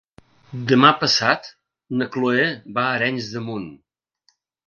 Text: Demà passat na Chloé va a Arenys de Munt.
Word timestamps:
Demà 0.69 0.89
passat 1.01 1.49
na 2.01 2.07
Chloé 2.15 2.47
va 2.79 2.87
a 2.87 2.97
Arenys 2.97 3.31
de 3.37 3.45
Munt. 3.51 3.71